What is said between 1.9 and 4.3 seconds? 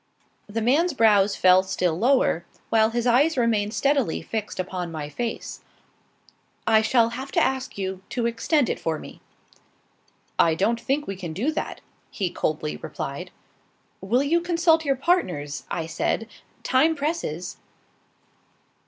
lower, while his eyes remained steadily